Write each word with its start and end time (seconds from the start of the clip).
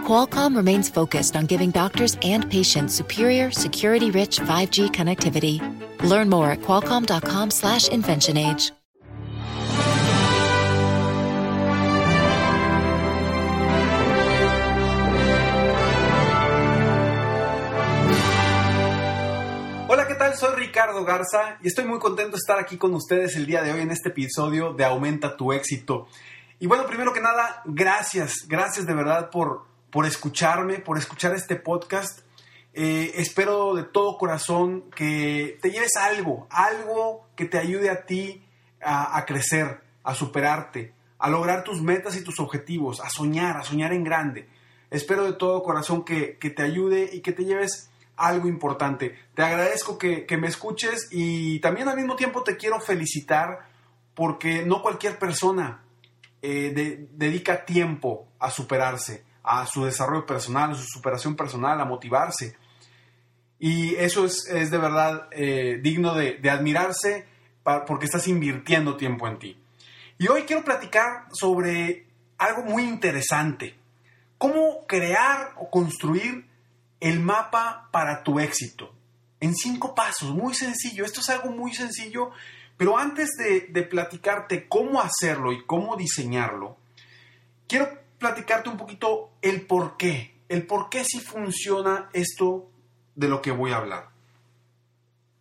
Qualcomm 0.00 0.56
remains 0.56 0.88
focused 0.88 1.36
on 1.36 1.46
giving 1.46 1.70
doctors 1.70 2.16
and 2.22 2.50
patients 2.50 2.94
superior, 2.94 3.52
security-rich 3.52 4.40
5G 4.40 4.90
connectivity. 4.90 5.60
Learn 6.02 6.28
more 6.28 6.50
at 6.50 6.62
qualcomm.com/inventionage. 6.62 8.72
Hola, 19.92 20.06
¿qué 20.06 20.14
tal? 20.14 20.36
Soy 20.36 20.54
Ricardo 20.54 21.04
Garza 21.04 21.58
y 21.60 21.66
estoy 21.66 21.84
muy 21.84 21.98
contento 21.98 22.30
de 22.32 22.36
estar 22.36 22.60
aquí 22.60 22.78
con 22.78 22.94
ustedes 22.94 23.34
el 23.34 23.44
día 23.44 23.60
de 23.60 23.72
hoy 23.72 23.80
en 23.80 23.90
este 23.90 24.10
episodio 24.10 24.72
de 24.72 24.84
Aumenta 24.84 25.36
tu 25.36 25.52
éxito. 25.52 26.06
Y 26.60 26.68
bueno, 26.68 26.86
primero 26.86 27.12
que 27.12 27.20
nada, 27.20 27.60
gracias, 27.64 28.46
gracias 28.46 28.86
de 28.86 28.94
verdad 28.94 29.30
por, 29.30 29.66
por 29.90 30.06
escucharme, 30.06 30.78
por 30.78 30.98
escuchar 30.98 31.34
este 31.34 31.56
podcast. 31.56 32.20
Eh, 32.72 33.12
espero 33.16 33.74
de 33.74 33.82
todo 33.82 34.16
corazón 34.16 34.90
que 34.94 35.58
te 35.60 35.70
lleves 35.70 35.96
algo, 35.96 36.46
algo 36.50 37.26
que 37.34 37.44
te 37.44 37.58
ayude 37.58 37.90
a 37.90 38.06
ti 38.06 38.44
a, 38.82 39.24
crecer, 39.26 39.80
a 40.04 40.14
superarte, 40.14 40.94
a 41.18 41.28
lograr 41.28 41.64
tus 41.64 41.82
metas 41.82 42.16
y 42.16 42.24
tus 42.24 42.40
objetivos, 42.40 43.00
a 43.00 43.10
soñar, 43.10 43.56
a 43.56 43.64
soñar 43.64 43.92
en 43.92 44.04
grande. 44.04 44.48
Espero 44.90 45.24
de 45.24 45.34
todo 45.34 45.62
corazón 45.62 46.04
que, 46.04 46.38
que 46.38 46.50
te 46.50 46.62
ayude 46.62 47.10
y 47.12 47.20
que 47.20 47.32
te 47.32 47.44
lleves 47.44 47.90
algo 48.16 48.48
importante. 48.48 49.18
Te 49.34 49.42
agradezco 49.42 49.98
que, 49.98 50.24
que 50.24 50.36
me 50.36 50.48
escuches 50.48 51.08
y 51.10 51.58
también 51.60 51.88
al 51.88 51.96
mismo 51.96 52.16
tiempo 52.16 52.42
te 52.42 52.56
quiero 52.56 52.80
felicitar 52.80 53.68
porque 54.14 54.64
no 54.64 54.82
cualquier 54.82 55.18
persona 55.18 55.82
eh, 56.42 56.72
de, 56.74 57.08
dedica 57.12 57.64
tiempo 57.64 58.28
a 58.38 58.50
superarse 58.50 59.29
a 59.42 59.66
su 59.66 59.84
desarrollo 59.84 60.26
personal, 60.26 60.70
a 60.70 60.74
su 60.74 60.84
superación 60.84 61.36
personal, 61.36 61.80
a 61.80 61.84
motivarse. 61.84 62.56
Y 63.58 63.94
eso 63.96 64.24
es, 64.24 64.46
es 64.48 64.70
de 64.70 64.78
verdad 64.78 65.28
eh, 65.32 65.78
digno 65.82 66.14
de, 66.14 66.40
admirarse 66.50 67.26
porque 67.86 68.06
estás 68.06 68.26
invirtiendo 68.26 68.96
tiempo 68.96 69.28
en 69.28 69.38
ti. 69.38 69.56
Y 70.18 70.28
hoy 70.28 70.42
quiero 70.42 70.64
platicar 70.64 71.26
sobre 71.32 72.06
algo 72.38 72.62
muy 72.62 72.84
interesante. 72.84 73.76
Cómo 74.38 74.86
crear 74.86 75.52
o 75.56 75.70
construir 75.70 76.46
el 77.00 77.20
mapa 77.20 77.88
para 77.92 78.22
tu 78.22 78.40
éxito. 78.40 78.94
En 79.40 79.54
cinco 79.54 79.94
pasos, 79.94 80.30
muy 80.34 80.54
sencillo. 80.54 81.04
Esto 81.04 81.20
es 81.20 81.28
algo 81.28 81.50
muy 81.50 81.74
sencillo, 81.74 82.30
pero 82.76 82.98
antes 82.98 83.30
de 83.36 83.82
platicarte 83.82 84.68
cómo 84.68 85.00
hacerlo 85.00 85.52
y 85.52 85.64
cómo 85.64 85.96
diseñarlo, 85.96 86.76
quiero 87.70 87.99
platicarte 88.20 88.68
un 88.68 88.76
poquito 88.76 89.32
el 89.40 89.66
por 89.66 89.96
qué, 89.96 90.42
el 90.48 90.66
por 90.66 90.90
qué 90.90 91.04
sí 91.04 91.18
funciona 91.20 92.10
esto 92.12 92.70
de 93.16 93.28
lo 93.28 93.40
que 93.40 93.50
voy 93.50 93.72
a 93.72 93.78
hablar. 93.78 94.10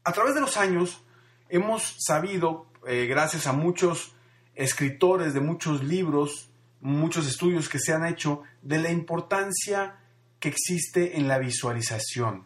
A 0.05 0.13
través 0.13 0.33
de 0.33 0.41
los 0.41 0.55
años 0.55 1.03
hemos 1.49 1.97
sabido, 1.99 2.67
eh, 2.87 3.05
gracias 3.05 3.47
a 3.47 3.53
muchos 3.53 4.15
escritores 4.55 5.33
de 5.33 5.41
muchos 5.41 5.83
libros, 5.83 6.49
muchos 6.79 7.27
estudios 7.27 7.67
que 7.67 7.79
se 7.79 7.93
han 7.93 8.05
hecho, 8.05 8.43
de 8.61 8.79
la 8.79 8.91
importancia 8.91 9.97
que 10.39 10.47
existe 10.47 11.17
en 11.17 11.27
la 11.27 11.37
visualización. 11.37 12.45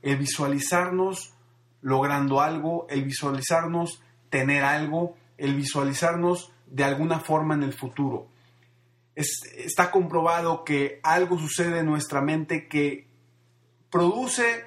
El 0.00 0.16
visualizarnos 0.16 1.34
logrando 1.82 2.40
algo, 2.40 2.86
el 2.88 3.04
visualizarnos 3.04 4.02
tener 4.30 4.64
algo, 4.64 5.18
el 5.36 5.54
visualizarnos 5.54 6.52
de 6.66 6.84
alguna 6.84 7.20
forma 7.20 7.54
en 7.54 7.64
el 7.64 7.74
futuro 7.74 8.33
es, 9.14 9.40
está 9.56 9.90
comprobado 9.90 10.64
que 10.64 11.00
algo 11.02 11.38
sucede 11.38 11.80
en 11.80 11.86
nuestra 11.86 12.20
mente 12.20 12.68
que 12.68 13.06
produce 13.90 14.64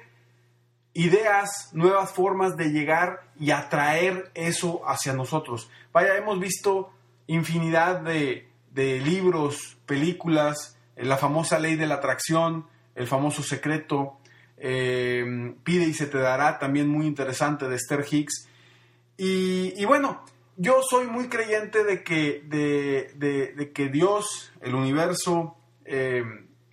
ideas, 0.94 1.70
nuevas 1.72 2.10
formas 2.12 2.56
de 2.56 2.70
llegar 2.70 3.30
y 3.38 3.50
atraer 3.50 4.30
eso 4.34 4.82
hacia 4.88 5.12
nosotros. 5.12 5.70
Vaya, 5.92 6.16
hemos 6.16 6.40
visto 6.40 6.90
infinidad 7.26 8.00
de, 8.00 8.48
de 8.72 8.98
libros, 9.00 9.76
películas, 9.86 10.76
la 10.96 11.16
famosa 11.16 11.58
ley 11.58 11.76
de 11.76 11.86
la 11.86 11.96
atracción, 11.96 12.66
el 12.94 13.06
famoso 13.06 13.42
secreto, 13.42 14.18
eh, 14.56 15.54
Pide 15.62 15.84
y 15.84 15.94
se 15.94 16.06
te 16.06 16.18
dará, 16.18 16.58
también 16.58 16.88
muy 16.88 17.06
interesante 17.06 17.68
de 17.68 17.76
Esther 17.76 18.04
Hicks. 18.10 18.48
Y 19.16 19.84
bueno, 19.84 20.24
yo 20.58 20.80
soy 20.82 21.06
muy 21.06 21.28
creyente 21.28 21.84
de 21.84 22.02
que, 22.02 22.42
de, 22.44 23.14
de, 23.16 23.72
que 23.72 23.88
Dios, 23.88 24.52
el 24.60 24.74
universo, 24.74 25.56
eh, 25.84 26.24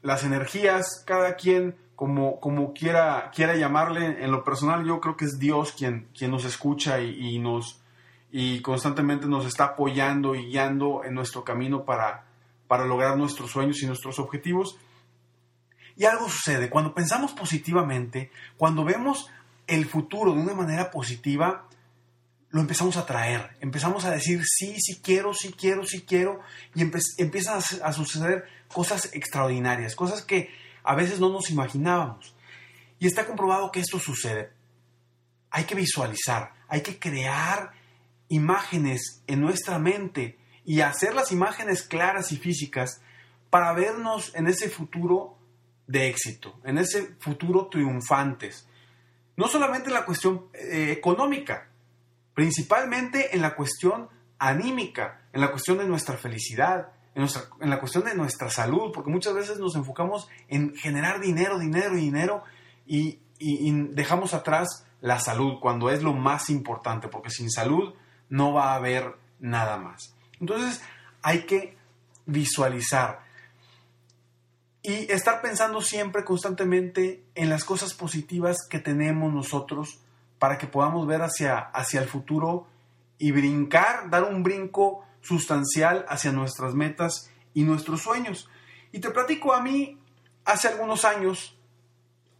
las 0.02 0.24
energías, 0.24 1.04
cada 1.06 1.36
quien 1.36 1.76
como, 1.96 2.40
como 2.40 2.74
quiera, 2.74 3.32
quiera 3.34 3.56
llamarle, 3.56 4.24
en 4.24 4.32
lo 4.32 4.44
personal 4.44 4.86
yo 4.86 5.00
creo 5.00 5.16
que 5.16 5.26
es 5.26 5.38
Dios 5.40 5.72
quien, 5.72 6.10
quien 6.18 6.32
nos 6.32 6.46
escucha 6.46 7.00
y, 7.00 7.36
y 7.36 7.40
nos 7.40 7.82
y 8.32 8.60
constantemente 8.62 9.28
nos 9.28 9.46
está 9.46 9.64
apoyando 9.66 10.36
y 10.36 10.48
guiando 10.48 11.04
en 11.06 11.14
nuestro 11.14 11.46
camino 11.46 11.86
para, 11.86 12.26
para 12.68 12.86
lograr 12.86 13.18
nuestros 13.18 13.52
sueños 13.52 13.82
y 13.82 13.86
nuestros 13.86 14.20
objetivos. 14.20 14.78
Y 15.96 16.04
algo 16.04 16.28
sucede, 16.28 16.70
cuando 16.70 16.94
pensamos 16.94 17.32
positivamente, 17.32 18.32
cuando 18.58 18.84
vemos 18.84 19.30
el 19.68 19.86
futuro 19.86 20.34
de 20.34 20.42
una 20.42 20.54
manera 20.54 20.92
positiva, 20.92 21.68
lo 22.56 22.62
empezamos 22.62 22.96
a 22.96 23.06
traer, 23.06 23.58
empezamos 23.60 24.06
a 24.06 24.12
decir 24.12 24.42
sí, 24.46 24.80
sí 24.80 25.02
quiero, 25.04 25.34
sí 25.34 25.52
quiero, 25.52 25.86
sí 25.86 26.04
quiero, 26.04 26.40
y 26.74 26.84
empiezan 27.18 27.60
a, 27.84 27.92
suceder 27.92 28.46
cosas 28.70 29.10
extraordinarias, 29.12 29.94
cosas 29.94 30.22
que 30.22 30.52
a 30.82 30.96
veces 30.96 31.20
no 31.20 31.30
nos 31.30 31.50
imaginábamos. 31.50 32.34
Y 32.98 33.08
está 33.08 33.26
comprobado 33.26 33.74
que 33.74 33.82
esto 33.82 34.00
sucede. 34.00 34.54
Hay 35.50 35.66
que 35.66 35.76
visualizar, 35.76 36.54
hay 36.70 36.80
que 36.80 36.98
crear 36.98 37.74
imágenes 38.30 39.22
en 39.28 39.42
nuestra 39.42 39.78
mente 39.78 40.38
y 40.64 40.80
hacer 40.80 41.14
las 41.14 41.34
imágenes 41.34 41.82
claras 41.82 42.32
y 42.32 42.38
físicas 42.38 43.02
para 43.50 43.74
vernos 43.74 44.34
en 44.34 44.48
ese 44.48 44.70
futuro 44.70 45.38
de 45.88 46.08
éxito, 46.08 46.58
en 46.64 46.78
ese 46.78 47.18
futuro 47.20 47.68
triunfantes. 47.68 48.66
No 49.36 49.50
solamente 49.50 49.90
en 49.90 49.96
la 49.96 50.06
cuestión 50.06 50.46
eh, 50.54 50.94
económica, 50.94 51.75
principalmente 52.36 53.36
en 53.36 53.42
la 53.42 53.56
cuestión 53.56 54.10
anímica, 54.38 55.22
en 55.34 55.42
la 55.42 55.50
cuestión 55.50 55.80
de 55.80 55.86
nuestra 55.86 56.18
felicidad, 56.18 56.90
en, 57.16 57.28
la 57.70 57.80
cuestión 57.80 58.04
de 58.04 58.14
nuestra 58.14 58.50
salud, 58.50 58.92
porque 58.94 59.10
muchas 59.10 59.34
veces 59.34 59.58
nos 59.58 59.76
enfocamos 59.76 60.28
en 60.50 60.76
generar 60.76 61.22
dinero, 61.22 61.58
dinero 61.58 61.96
dinero 61.96 62.44
y, 62.86 63.20
y, 63.40 63.70
y, 63.70 63.72
dejamos 63.94 64.34
atrás 64.34 64.86
la 65.00 65.20
salud 65.20 65.60
cuando 65.62 65.90
es 65.90 66.04
lo 66.04 66.14
más 66.14 66.50
importante, 66.50 67.08
porque 67.08 67.30
sin 67.30 67.50
salud 67.50 67.96
no 68.30 68.54
va 68.54 68.74
a 68.74 68.76
haber 68.76 69.16
nada 69.40 69.78
más. 69.78 70.14
Entonces 70.40 70.82
hay 71.22 71.46
que 71.46 71.78
visualizar 72.26 73.24
y 74.82 75.12
estar 75.12 75.42
pensando 75.42 75.82
siempre 75.82 76.24
constantemente 76.24 77.24
en 77.34 77.50
las 77.50 77.64
cosas 77.64 77.94
positivas 77.94 78.58
que 78.70 78.80
tenemos 78.80 79.34
nosotros 79.34 80.00
para 80.46 80.60
que 80.60 80.68
podamos 80.68 81.08
ver 81.08 81.24
hacia, 81.24 81.58
hacia 81.58 82.00
el 82.00 82.08
futuro 82.08 82.68
y 83.18 83.32
brincar, 83.32 84.12
dar 84.12 84.26
un 84.26 84.44
brinco 84.44 85.04
sustancial 85.20 86.06
hacia 86.08 86.32
nuestras 86.32 86.76
metas 86.76 87.32
y 87.56 87.64
nuestros 87.64 88.04
sueños. 88.04 88.48
Y 88.92 89.00
te 89.00 89.10
platico 89.10 89.54
a 89.54 89.62
mí, 89.64 89.98
hace 90.44 90.68
algunos 90.68 91.04
años, 91.04 91.58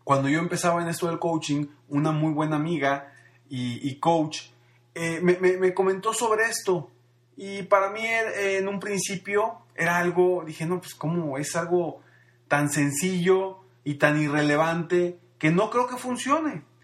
cuando 0.04 0.30
yo 0.30 0.38
empezaba 0.38 0.84
en 0.84 0.88
esto 0.88 1.08
del 1.08 1.18
coaching, 1.18 1.66
una 1.90 2.12
muy 2.12 2.32
buena 2.32 2.58
amiga 2.58 3.12
y, 3.50 3.96
coach 3.96 4.50
eh, 4.94 5.20
me, 5.24 5.40
me, 5.40 5.58
me, 5.58 5.74
comentó 5.74 6.14
sobre 6.14 6.46
esto. 6.46 6.92
Y 7.36 7.64
para 7.64 7.90
mí 7.90 8.06
eh, 8.06 8.60
en 8.60 8.68
un 8.68 8.80
principio 8.80 9.62
era 9.74 9.98
algo, 9.98 10.44
dije, 10.46 10.68
no, 10.68 10.80
pues 10.80 10.94
cómo 10.94 11.40
es 11.40 11.56
algo 11.56 12.04
tan 12.48 12.70
sencillo 12.70 13.62
y 13.84 13.96
tan 13.96 14.22
irrelevante 14.22 15.18
que 15.40 15.50
no 15.50 15.72
creo 15.72 15.88
que 15.88 15.98
funcione. 15.98 16.75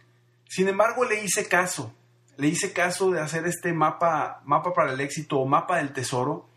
Sin 0.52 0.68
embargo, 0.68 1.06
le 1.06 1.24
hice 1.24 1.48
caso. 1.48 1.94
Le 2.36 2.50
hice 2.50 2.74
caso 2.74 3.10
de 3.10 3.22
hacer 3.22 3.48
este 3.48 3.72
mapa, 3.72 4.42
mapa 4.44 4.74
para 4.74 4.92
el 4.92 5.00
éxito 5.00 5.40
o 5.40 5.46
mapa 5.46 5.78
del 5.78 5.94
tesoro. 5.94 6.50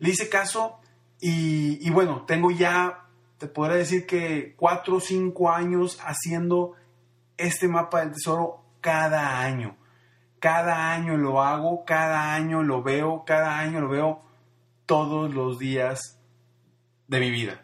Le 0.00 0.10
hice 0.10 0.28
caso 0.28 0.80
y, 1.20 1.88
bueno, 1.90 2.24
tengo 2.26 2.50
ya, 2.50 3.06
te 3.38 3.46
podría 3.46 3.76
decir 3.76 4.04
que 4.04 4.56
cuatro 4.56 4.96
o 4.96 5.00
cinco 5.00 5.48
años 5.48 6.00
haciendo 6.04 6.72
este 7.36 7.68
mapa 7.68 8.00
del 8.00 8.14
tesoro 8.14 8.64
cada 8.80 9.38
año. 9.42 9.76
cada 10.40 10.92
año 10.92 11.16
lo 11.16 11.40
hago, 11.40 11.84
cada 11.84 12.34
año 12.34 12.64
lo 12.64 12.82
veo, 12.82 13.22
cada 13.24 13.60
año 13.60 13.80
lo 13.80 13.88
veo 13.88 14.22
todos 14.86 15.32
los 15.32 15.60
días 15.60 16.18
de 17.06 17.20
mi 17.20 17.30
vida. 17.30 17.62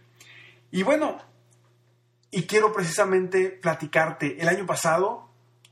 Y 0.71 0.85
bueno, 0.85 1.19
y 2.31 2.45
quiero 2.45 2.73
precisamente 2.73 3.51
platicarte, 3.51 4.41
el 4.41 4.49
año 4.49 4.65
pasado 4.65 5.30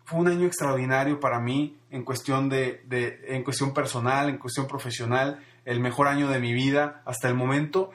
fue 0.09 0.21
un 0.21 0.29
año 0.29 0.47
extraordinario 0.47 1.21
para 1.21 1.39
mí 1.39 1.79
en 1.91 2.03
cuestión, 2.03 2.49
de, 2.49 2.81
en 3.29 3.45
cuestión 3.45 3.75
personal, 3.75 4.31
en 4.31 4.39
cuestión 4.39 4.67
profesional, 4.67 5.45
el 5.67 5.81
mejor 5.81 6.09
año 6.09 6.29
de 6.29 6.41
mi 6.41 6.55
vida 6.55 7.03
hasta 7.05 7.29
el 7.29 7.35
momento. 7.35 7.91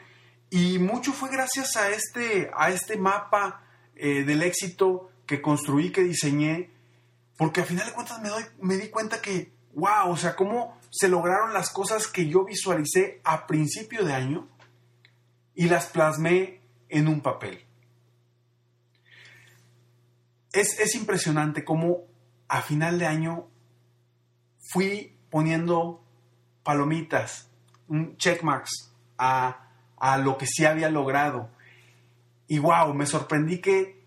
Y 0.52 0.78
mucho 0.78 1.12
fue 1.12 1.32
gracias 1.32 1.76
a 1.76 1.90
este, 1.90 2.52
a 2.56 2.70
este 2.70 2.98
mapa 2.98 3.64
eh, 3.96 4.22
del 4.26 4.44
éxito 4.44 5.10
que 5.26 5.42
construí, 5.42 5.92
que 5.92 6.04
diseñé, 6.04 6.70
porque 7.36 7.62
al 7.62 7.66
final 7.66 7.88
de 7.88 7.94
cuentas 7.94 8.22
me, 8.22 8.30
doy, 8.30 8.44
me 8.62 8.78
di 8.78 8.90
cuenta 8.90 9.20
que, 9.20 9.52
wow, 9.74 10.12
o 10.12 10.16
sea, 10.16 10.36
cómo 10.36 10.78
se 10.92 11.08
lograron 11.08 11.52
las 11.52 11.72
cosas 11.72 12.06
que 12.06 12.28
yo 12.28 12.46
visualicé 12.46 13.22
a 13.24 13.48
principio 13.48 14.06
de 14.06 14.14
año 14.14 14.48
y 15.56 15.66
las 15.66 15.88
plasmé 15.88 16.62
en 16.90 17.08
un 17.08 17.22
papel. 17.22 17.66
Es, 20.54 20.96
impresionante 20.96 21.66
cómo 21.66 22.04
a 22.48 22.62
final 22.62 23.00
de 23.00 23.08
año 23.08 23.48
fui 24.60 25.18
poniendo 25.30 26.04
palomitas, 26.64 27.50
un 27.88 28.16
checkmarks 28.18 28.94
a, 29.18 29.68
a 29.98 30.18
lo 30.20 30.38
que 30.38 30.46
sí 30.46 30.66
había 30.66 30.90
logrado. 30.90 31.50
Y 32.48 32.60
wow, 32.60 32.94
me 32.94 33.08
sorprendí 33.08 33.60
que 33.60 34.04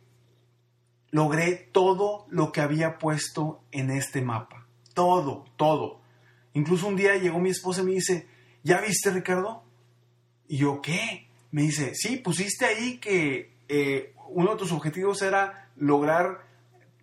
logré 1.11 1.69
todo 1.73 2.27
lo 2.31 2.53
que 2.53 2.61
había 2.61 2.99
puesto 2.99 3.63
en 3.73 3.91
este 3.91 4.23
mapa. 4.23 4.67
Todo, 4.95 5.47
todo. 5.57 6.01
Incluso 6.53 6.87
un 6.87 6.97
día 6.97 7.17
llegó 7.17 7.41
mi 7.41 7.51
esposa 7.51 7.83
y 7.83 7.85
me 7.85 7.93
dice, 7.93 8.29
¿ya 8.63 8.81
viste 8.81 9.11
Ricardo? 9.11 9.65
Y 10.49 10.59
yo, 10.59 10.81
¿qué? 10.81 11.29
Me 11.51 11.63
dice, 11.63 11.93
sí, 11.95 12.19
pusiste 12.19 12.67
ahí 12.67 12.99
que 12.99 13.57
eh, 13.69 14.15
uno 14.29 14.53
de 14.53 14.57
tus 14.57 14.73
objetivos 14.73 15.23
era 15.23 15.66
lograr 15.77 16.47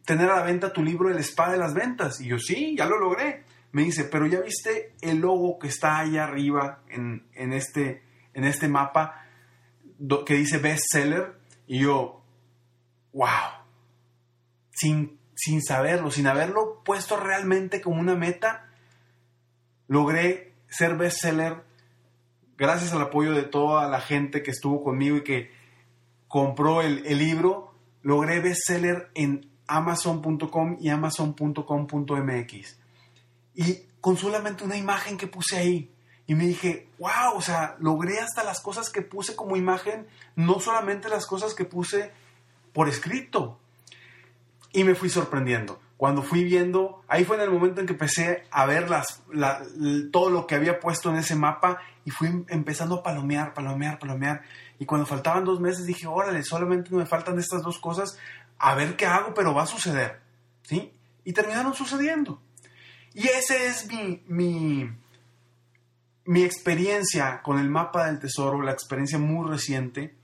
tener 0.06 0.30
a 0.30 0.38
la 0.38 0.44
venta 0.44 0.74
tu 0.74 0.84
libro 0.84 1.10
El 1.10 1.20
Spa 1.20 1.52
de 1.52 1.58
las 1.58 1.74
Ventas. 1.74 2.20
Y 2.22 2.28
yo, 2.28 2.40
sí, 2.40 2.76
ya 2.78 2.86
lo 2.86 3.00
logré. 3.00 3.44
Me 3.72 3.84
dice, 3.84 4.04
pero 4.04 4.28
ya 4.28 4.40
viste 4.42 4.96
el 5.02 5.20
logo 5.20 5.58
que 5.58 5.68
está 5.68 6.00
ahí 6.00 6.18
arriba 6.18 6.84
en, 6.90 7.24
este, 7.54 8.04
en 8.34 8.44
este 8.44 8.68
mapa 8.68 9.26
que 10.26 10.36
dice 10.36 10.58
bestseller. 10.58 11.40
Y 11.66 11.80
yo, 11.80 12.24
wow. 13.14 13.28
Sin, 14.72 15.20
sin 15.36 15.62
saberlo, 15.64 16.12
sin 16.12 16.28
haberlo 16.28 16.84
puesto 16.84 17.18
realmente 17.18 17.82
como 17.82 18.00
una 18.00 18.16
meta, 18.16 18.70
logré 19.88 20.54
ser 20.68 20.96
bestseller 20.96 21.64
gracias 22.58 22.94
al 22.94 23.02
apoyo 23.02 23.34
de 23.34 23.44
toda 23.44 23.88
la 23.88 24.02
gente 24.02 24.44
que 24.44 24.52
estuvo 24.52 24.84
conmigo 24.84 25.18
y 25.18 25.24
que 25.24 25.52
compró 26.28 26.82
el, 26.82 27.06
el 27.06 27.20
libro, 27.20 27.73
logré 28.04 28.40
bestseller 28.40 29.10
en 29.16 29.50
amazon.com 29.68 30.78
y 30.80 30.90
amazon.com.mx. 30.90 32.78
Y 33.56 33.80
con 34.00 34.18
solamente 34.18 34.64
una 34.64 34.78
imagen 34.78 35.18
que 35.18 35.28
puse 35.28 35.58
ahí. 35.58 35.90
Y 36.26 36.36
me 36.36 36.46
dije, 36.46 36.88
wow, 37.00 37.36
o 37.36 37.42
sea, 37.42 37.76
logré 37.80 38.20
hasta 38.20 38.44
las 38.44 38.62
cosas 38.62 38.90
que 38.90 39.02
puse 39.02 39.36
como 39.36 39.58
imagen, 39.58 40.08
no 40.36 40.60
solamente 40.60 41.10
las 41.10 41.26
cosas 41.26 41.54
que 41.54 41.66
puse 41.66 42.12
por 42.72 42.88
escrito. 42.88 43.60
Y 44.72 44.84
me 44.84 44.96
fui 44.96 45.10
sorprendiendo. 45.10 45.80
Cuando 46.04 46.22
fui 46.22 46.44
viendo, 46.44 47.02
ahí 47.08 47.24
fue 47.24 47.38
en 47.38 47.44
el 47.44 47.50
momento 47.50 47.80
en 47.80 47.88
que 47.88 47.94
empecé 47.94 48.44
a 48.52 48.66
ver 48.66 48.90
las, 48.90 49.24
todo 50.12 50.30
lo 50.30 50.48
que 50.48 50.56
había 50.56 50.82
puesto 50.82 51.10
en 51.10 51.16
ese 51.16 51.34
mapa 51.34 51.80
y 52.04 52.12
fui 52.12 52.44
empezando 52.50 52.96
a 52.96 53.04
palomear, 53.04 53.54
palomear, 53.54 54.00
palomear. 54.00 54.42
Y 54.80 54.86
cuando 54.86 55.08
faltaban 55.08 55.46
dos 55.46 55.62
meses 55.62 55.86
dije, 55.86 56.06
órale, 56.06 56.44
solamente 56.44 56.94
me 56.94 57.06
faltan 57.06 57.40
estas 57.40 57.64
dos 57.64 57.80
cosas, 57.80 58.20
a 58.58 58.76
ver 58.76 58.98
qué 58.98 59.06
hago, 59.06 59.34
pero 59.34 59.54
va 59.54 59.64
a 59.64 59.66
suceder. 59.66 60.20
¿Sí? 60.64 60.92
Y 61.24 61.32
terminaron 61.32 61.74
sucediendo. 61.74 62.42
Y 63.14 63.30
esa 63.30 63.56
es 63.56 63.88
mi, 63.88 64.22
mi, 64.28 64.92
mi 66.26 66.44
experiencia 66.44 67.42
con 67.42 67.60
el 67.60 67.70
mapa 67.70 68.08
del 68.08 68.20
tesoro, 68.20 68.62
la 68.62 68.74
experiencia 68.74 69.20
muy 69.20 69.50
reciente, 69.50 70.18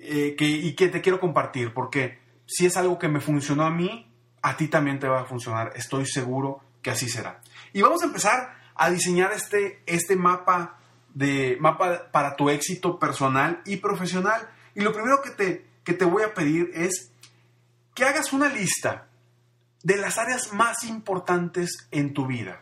eh, 0.00 0.34
que, 0.36 0.46
y 0.46 0.74
que 0.74 0.88
te 0.88 1.00
quiero 1.00 1.18
compartir, 1.18 1.72
porque 1.72 2.18
si 2.44 2.66
es 2.66 2.76
algo 2.76 2.98
que 2.98 3.08
me 3.08 3.20
funcionó 3.20 3.64
a 3.64 3.70
mí, 3.70 4.07
a 4.42 4.56
ti 4.56 4.68
también 4.68 4.98
te 4.98 5.08
va 5.08 5.22
a 5.22 5.24
funcionar. 5.24 5.72
Estoy 5.76 6.06
seguro 6.06 6.60
que 6.82 6.90
así 6.90 7.08
será. 7.08 7.40
Y 7.72 7.82
vamos 7.82 8.02
a 8.02 8.06
empezar 8.06 8.56
a 8.74 8.90
diseñar 8.90 9.32
este, 9.32 9.82
este 9.86 10.16
mapa, 10.16 10.78
de, 11.14 11.56
mapa 11.60 12.10
para 12.10 12.36
tu 12.36 12.50
éxito 12.50 12.98
personal 12.98 13.60
y 13.64 13.76
profesional. 13.78 14.48
Y 14.74 14.80
lo 14.80 14.92
primero 14.92 15.20
que 15.22 15.30
te, 15.30 15.66
que 15.84 15.92
te 15.92 16.04
voy 16.04 16.22
a 16.22 16.34
pedir 16.34 16.70
es 16.74 17.10
que 17.94 18.04
hagas 18.04 18.32
una 18.32 18.48
lista 18.48 19.08
de 19.82 19.96
las 19.96 20.18
áreas 20.18 20.52
más 20.52 20.84
importantes 20.84 21.88
en 21.90 22.14
tu 22.14 22.26
vida. 22.26 22.60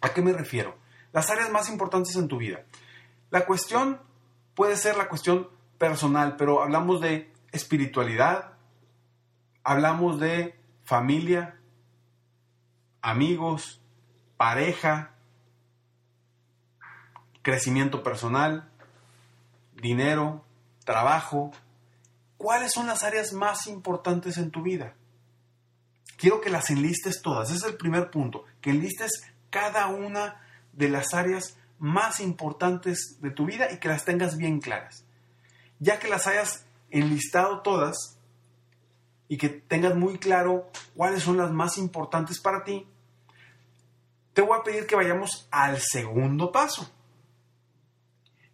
¿A 0.00 0.10
qué 0.10 0.20
me 0.20 0.32
refiero? 0.32 0.76
Las 1.12 1.30
áreas 1.30 1.50
más 1.50 1.68
importantes 1.68 2.16
en 2.16 2.28
tu 2.28 2.38
vida. 2.38 2.64
La 3.30 3.46
cuestión 3.46 4.00
puede 4.54 4.76
ser 4.76 4.96
la 4.96 5.08
cuestión 5.08 5.48
personal, 5.78 6.36
pero 6.36 6.62
hablamos 6.62 7.00
de 7.00 7.32
espiritualidad, 7.52 8.52
hablamos 9.64 10.20
de 10.20 10.58
familia, 10.92 11.56
amigos, 13.00 13.80
pareja, 14.36 15.14
crecimiento 17.40 18.02
personal, 18.02 18.68
dinero, 19.74 20.44
trabajo, 20.84 21.50
¿Cuáles 22.36 22.72
son 22.72 22.88
las 22.88 23.04
áreas 23.04 23.32
más 23.32 23.68
importantes 23.68 24.36
en 24.36 24.50
tu 24.50 24.62
vida? 24.62 24.94
Quiero 26.16 26.40
que 26.40 26.50
las 26.50 26.70
enlistes 26.70 27.22
todas. 27.22 27.48
Ese 27.50 27.58
es 27.58 27.64
el 27.72 27.76
primer 27.76 28.10
punto. 28.10 28.44
Que 28.60 28.70
enlistes 28.70 29.32
cada 29.48 29.86
una 29.86 30.44
de 30.72 30.88
las 30.88 31.14
áreas 31.14 31.56
más 31.78 32.18
importantes 32.18 33.18
de 33.20 33.30
tu 33.30 33.46
vida 33.46 33.70
y 33.70 33.78
que 33.78 33.86
las 33.86 34.04
tengas 34.04 34.36
bien 34.38 34.60
claras. 34.60 35.04
Ya 35.78 36.00
que 36.00 36.08
las 36.08 36.26
hayas 36.26 36.64
enlistado 36.90 37.60
todas 37.60 38.18
y 39.32 39.38
que 39.38 39.48
tengas 39.48 39.94
muy 39.94 40.18
claro 40.18 40.70
cuáles 40.94 41.22
son 41.22 41.38
las 41.38 41.50
más 41.50 41.78
importantes 41.78 42.38
para 42.38 42.64
ti, 42.64 42.86
te 44.34 44.42
voy 44.42 44.58
a 44.58 44.62
pedir 44.62 44.86
que 44.86 44.94
vayamos 44.94 45.48
al 45.50 45.80
segundo 45.80 46.52
paso, 46.52 46.92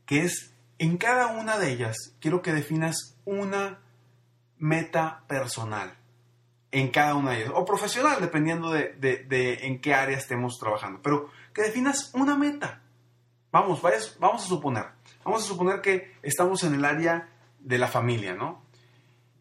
que 0.07 0.23
es 0.23 0.55
en 0.79 0.97
cada 0.97 1.33
una 1.37 1.59
de 1.59 1.73
ellas 1.73 2.15
quiero 2.21 2.43
que 2.43 2.53
definas 2.53 3.17
una 3.25 3.81
meta 4.59 5.25
personal 5.27 5.97
en 6.71 6.93
cada 6.93 7.17
una 7.17 7.33
de 7.33 7.39
ellas, 7.39 7.53
o 7.57 7.65
profesional, 7.65 8.21
dependiendo 8.21 8.71
de, 8.71 9.59
en 9.63 9.81
qué 9.81 9.95
área 9.95 10.17
estemos 10.17 10.61
trabajando, 10.61 11.03
pero 11.03 11.29
que 11.53 11.63
definas 11.63 12.13
una 12.15 12.37
meta. 12.37 12.83
Vamos, 13.51 13.83
vamos 14.21 14.45
a 14.45 14.47
suponer, 14.47 14.85
vamos 15.25 15.43
a 15.43 15.47
suponer 15.49 15.81
que 15.81 16.15
estamos 16.23 16.63
en 16.63 16.75
el 16.75 16.85
área 16.85 17.31
de 17.59 17.79
la 17.79 17.89
familia, 17.89 18.37
¿no? 18.37 18.68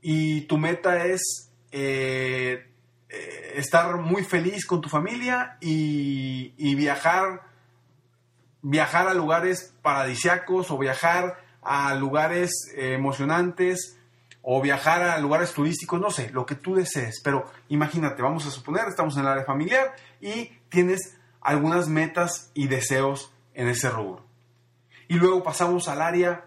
Y 0.01 0.41
tu 0.41 0.57
meta 0.57 1.05
es 1.05 1.47
eh, 1.71 2.65
eh, 3.09 3.53
estar 3.55 3.97
muy 3.97 4.23
feliz 4.23 4.65
con 4.65 4.81
tu 4.81 4.89
familia 4.89 5.57
y, 5.59 6.75
viajar 6.75 7.41
viajar 8.61 9.07
a 9.07 9.13
lugares 9.13 9.73
paradisiacos 9.81 10.71
o 10.71 10.77
viajar 10.77 11.37
a 11.61 11.93
lugares 11.95 12.51
eh, 12.75 12.93
emocionantes 12.93 13.97
o 14.41 14.61
viajar 14.61 15.03
a 15.03 15.19
lugares 15.19 15.53
turísticos, 15.53 15.99
no 15.99 16.09
sé, 16.09 16.29
lo 16.31 16.45
que 16.45 16.55
tú 16.55 16.75
desees. 16.75 17.21
Pero 17.23 17.51
imagínate, 17.69 18.21
vamos 18.21 18.45
a 18.45 18.51
suponer, 18.51 18.87
estamos 18.87 19.15
en 19.15 19.23
el 19.23 19.27
área 19.27 19.43
familiar 19.43 19.95
y 20.21 20.45
tienes 20.69 21.17
algunas 21.41 21.87
metas 21.87 22.51
y 22.53 22.67
deseos 22.67 23.33
en 23.53 23.67
ese 23.67 23.89
rubro. 23.89 24.25
Y 25.07 25.15
luego 25.15 25.43
pasamos 25.43 25.87
al 25.87 26.01
área, 26.01 26.45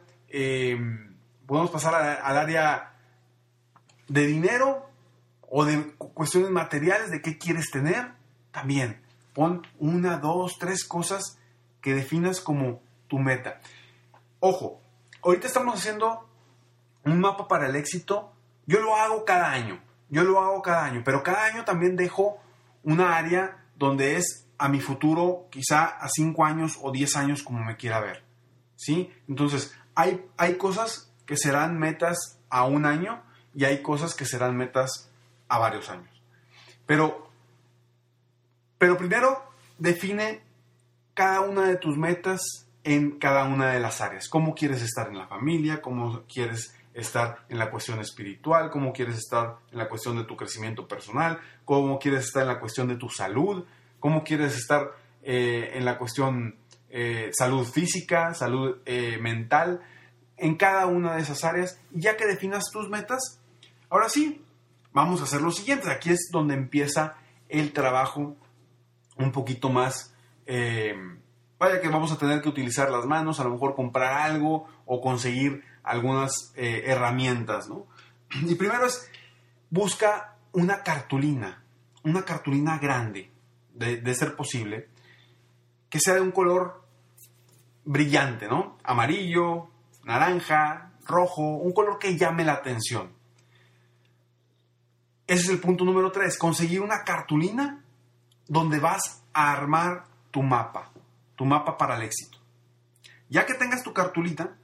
podemos 1.47 1.71
pasar 1.71 1.95
al 2.23 2.39
área 2.39 2.91
de 4.11 4.27
dinero 4.27 4.91
o 5.49 5.65
de 5.65 5.95
cuestiones 5.97 6.51
materiales, 6.51 7.11
de 7.11 7.23
qué 7.23 7.39
quieres 7.39 7.71
tener. 7.71 8.13
También 8.51 9.01
pon 9.33 9.63
una, 9.79 10.19
dos, 10.19 10.59
tres 10.59 10.85
cosas 10.85 11.39
que 11.81 11.95
definas 11.95 12.41
como 12.41 12.83
tu 13.07 13.19
meta. 13.19 13.61
Ojo, 14.41 14.81
ahorita 15.23 15.47
estamos 15.47 15.77
haciendo 15.77 16.29
un 17.05 17.21
mapa 17.21 17.47
para 17.47 17.69
el 17.69 17.77
éxito. 17.77 18.33
Yo 18.67 18.81
lo 18.81 18.97
hago 18.97 19.25
cada 19.25 19.53
año, 19.53 19.81
yo 20.09 20.25
lo 20.25 20.41
hago 20.41 20.61
cada 20.61 20.85
año, 20.85 21.03
pero 21.05 21.23
cada 21.23 21.45
año 21.45 21.65
también 21.65 21.97
dejo 21.97 22.39
una 22.83 23.17
área 23.17 23.65
donde 23.77 24.17
es 24.17 24.49
a 24.59 24.69
mi 24.69 24.81
futuro, 24.81 25.47
quizá 25.51 25.85
a 25.85 26.09
5 26.09 26.45
años 26.45 26.79
o 26.83 26.91
10 26.91 27.17
años 27.17 27.43
como 27.43 27.65
me 27.65 27.77
quiera 27.77 28.01
ver. 28.01 28.25
¿Sí? 28.75 29.11
Entonces, 29.29 29.75
hay, 29.95 30.27
hay 30.37 30.57
cosas 30.57 31.13
que 31.27 31.37
serán 31.37 31.79
metas 31.79 32.41
a 32.51 32.65
un 32.65 32.87
año 32.87 33.23
y 33.55 33.65
hay 33.65 33.83
cosas 33.83 34.15
que 34.15 34.25
serán 34.25 34.57
metas 34.57 35.11
a 35.49 35.59
varios 35.59 35.89
años. 35.91 36.23
Pero 36.87 37.31
Pero 38.79 38.97
primero, 38.97 39.43
define 39.79 40.41
cada 41.13 41.43
una 41.43 41.69
de 41.69 41.77
tus 41.77 41.99
metas 41.99 42.41
en 42.83 43.19
cada 43.19 43.45
una 43.45 43.73
de 43.73 43.81
las 43.81 44.01
áreas. 44.01 44.29
¿Cómo 44.29 44.55
quieres 44.55 44.81
estar 44.81 45.09
en 45.09 45.19
la 45.19 45.27
familia? 45.27 45.83
¿Cómo 45.83 46.23
quieres 46.27 46.75
estar 46.95 47.45
en 47.51 47.59
la 47.59 47.71
cuestión 47.71 48.01
espiritual? 48.01 48.71
¿Cómo 48.71 48.93
quieres 48.93 49.17
estar 49.17 49.59
en 49.71 49.79
la 49.79 49.89
cuestión 49.89 50.17
de 50.17 50.25
tu 50.25 50.35
crecimiento 50.35 50.89
personal? 50.89 51.39
¿Cómo 51.67 51.99
quieres 51.99 52.25
estar 52.25 52.43
en 52.43 52.49
la 52.49 52.59
cuestión 52.59 52.89
de 52.89 52.97
tu 52.97 53.11
salud? 53.11 53.67
¿Cómo 53.99 54.25
quieres 54.25 54.57
estar 54.57 54.93
eh, 55.23 55.73
en 55.75 55.85
la 55.85 55.99
cuestión 55.99 56.57
eh, 56.89 57.31
salud 57.35 57.67
física, 57.67 58.33
salud 58.33 58.79
eh, 58.87 59.19
mental? 59.21 59.83
En 60.39 60.57
cada 60.57 60.87
una 60.87 61.17
de 61.17 61.23
esas 61.23 61.45
áreas. 61.45 61.79
Ya 61.93 62.17
que 62.17 62.27
definas 62.27 62.71
tus 62.73 62.89
metas, 62.89 63.40
ahora 63.91 64.09
sí, 64.09 64.43
vamos 64.93 65.21
a 65.21 65.25
hacer 65.25 65.43
lo 65.43 65.53
siguiente. 65.53 65.91
Aquí 65.91 66.11
es 66.11 66.31
donde 66.33 66.55
empieza 66.55 67.17
el 67.49 67.73
trabajo 67.73 68.37
un 69.17 69.33
poquito 69.33 69.69
más 69.69 70.15
vaya 71.61 71.81
que 71.83 71.89
vamos 71.89 72.11
a 72.11 72.17
tener 72.17 72.41
que 72.41 72.49
utilizar 72.49 72.91
las 72.91 73.05
manos, 73.05 73.39
a 73.39 73.45
lo 73.45 73.51
mejor 73.51 73.75
comprar 73.75 74.15
algo 74.15 74.67
o 74.87 75.01
conseguir 75.01 75.63
algunas 75.85 76.53
eh, 76.57 76.85
herramientas, 76.87 77.69
¿no? 77.69 77.87
Y 78.33 78.55
primero 78.55 78.87
es, 78.87 79.09
busca 79.69 80.37
una 80.53 80.83
cartulina, 80.83 81.63
una 82.03 82.25
cartulina 82.25 82.79
grande, 82.79 83.31
de, 83.75 84.15
ser 84.15 84.37
posible, 84.37 84.89
que 85.91 86.01
sea 86.01 86.15
de 86.15 86.21
un 86.23 86.33
color 86.33 86.83
brillante, 87.85 88.49
¿no? 88.49 88.79
Amarillo, 88.83 89.69
naranja, 90.05 90.93
rojo, 91.07 91.43
un 91.43 91.73
color 91.73 91.99
que 91.99 92.17
llame 92.17 92.45
la 92.45 92.55
atención. 92.55 93.13
Ese 95.31 95.45
es 95.45 95.49
el 95.51 95.61
punto 95.61 95.85
número 95.85 96.11
tres, 96.11 96.37
conseguir 96.37 96.81
una 96.81 97.05
cartulina 97.05 97.85
donde 98.49 98.81
vas 98.81 99.23
a 99.33 99.53
armar 99.53 100.05
tu 100.33 100.43
mapa 100.43 100.91
tu 101.41 101.47
mapa 101.47 101.79
para 101.79 101.97
el 101.97 102.03
éxito. 102.03 102.37
Ya 103.31 103.47
que 103.47 103.55
tengas 103.55 103.83
tu 103.83 103.95
cartulita, 103.95 104.59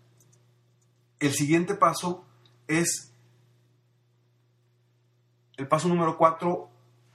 el 1.21 1.33
siguiente 1.33 1.75
paso 1.75 2.27
es, 2.69 3.15
el 5.57 5.67
paso 5.69 5.89
número 5.89 6.19
cuatro 6.19 6.69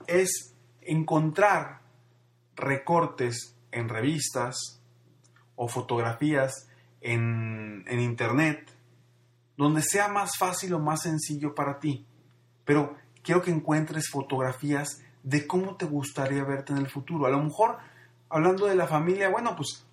es 0.08 0.52
encontrar 0.80 1.82
recortes 2.56 3.56
en 3.70 3.88
revistas 3.88 4.82
o 5.54 5.68
fotografías 5.68 6.68
en, 7.00 7.84
en 7.86 8.00
internet 8.00 8.68
donde 9.56 9.82
sea 9.82 10.08
más 10.08 10.36
fácil 10.36 10.74
o 10.74 10.80
más 10.80 11.02
sencillo 11.02 11.54
para 11.54 11.78
ti. 11.78 12.04
Pero 12.64 12.96
quiero 13.22 13.42
que 13.42 13.50
encuentres 13.50 14.10
fotografías 14.10 15.02
de 15.22 15.46
cómo 15.46 15.76
te 15.76 15.86
gustaría 15.86 16.44
verte 16.44 16.72
en 16.72 16.78
el 16.78 16.88
futuro. 16.88 17.26
A 17.26 17.30
lo 17.30 17.42
mejor 17.42 17.78
hablando 18.28 18.66
de 18.66 18.74
la 18.74 18.86
familia, 18.86 19.28
bueno, 19.28 19.54
pues 19.56 19.84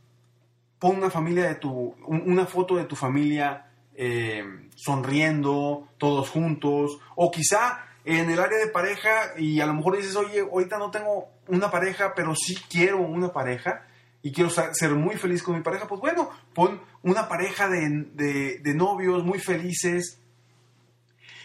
pon 0.79 0.98
una 0.98 1.09
familia 1.09 1.48
de 1.48 1.55
tu, 1.55 1.95
una 2.07 2.45
foto 2.45 2.77
de 2.77 2.86
tu 2.86 2.95
familia 2.95 3.67
eh, 3.93 4.43
sonriendo, 4.75 5.89
todos 5.98 6.29
juntos, 6.29 7.00
o 7.15 7.29
quizá 7.31 7.86
en 8.05 8.29
el 8.29 8.39
área 8.39 8.57
de 8.57 8.67
pareja 8.67 9.33
y 9.38 9.59
a 9.59 9.65
lo 9.65 9.74
mejor 9.74 9.98
dices, 9.98 10.15
oye, 10.15 10.39
ahorita 10.39 10.77
no 10.77 10.89
tengo 10.89 11.27
una 11.48 11.69
pareja, 11.69 12.13
pero 12.15 12.33
sí 12.33 12.57
quiero 12.69 13.00
una 13.00 13.33
pareja 13.33 13.86
y 14.21 14.31
quiero 14.31 14.50
ser 14.50 14.91
muy 14.95 15.15
feliz 15.15 15.43
con 15.43 15.55
mi 15.55 15.62
pareja, 15.62 15.88
pues 15.88 16.01
bueno, 16.01 16.29
pon 16.53 16.81
una 17.03 17.27
pareja 17.27 17.67
de, 17.69 18.59
de 18.62 18.74
novios 18.74 19.24
muy 19.24 19.39
felices. 19.39 20.21